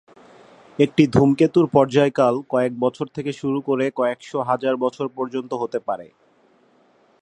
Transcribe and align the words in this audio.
একটি 0.79 1.03
ধূমকেতুর 1.07 1.65
পর্যায়কাল 1.67 2.35
কয়েক 2.49 2.73
বছর 2.79 3.07
থেকে 3.15 3.31
শুরু 3.33 3.59
করে 3.61 3.85
কয়েকশ’ 3.91 4.31
হাজার 4.49 4.73
বছর 4.77 5.05
পর্যন্ত 5.17 5.51
হতে 5.53 5.79
পারে। 5.87 6.07